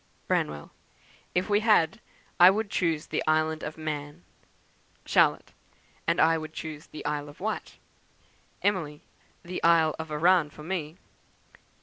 [0.27, 0.71] "Branwell.
[1.35, 1.99] 'If we had
[2.39, 4.23] I would choose the Island of Man.'
[5.05, 5.51] "Charlotte.
[6.07, 7.77] 'And I would choose the Isle of Wight.'
[8.63, 9.03] "Emily.
[9.45, 10.97] 'The Isle of Arran for me.'